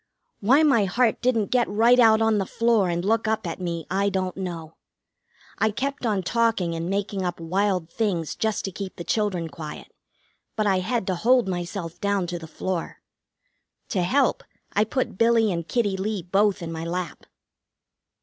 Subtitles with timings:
[0.39, 3.85] Why my heart didn't get right out on the floor and look up at me.
[3.91, 4.75] I don't know.
[5.59, 9.91] I kept on talking and making up wild things just to keep the children quiet,
[10.55, 13.03] but I had to hold myself down to the floor.
[13.89, 14.43] To help,
[14.73, 17.27] I put Billy and Kitty Lee both in my lap.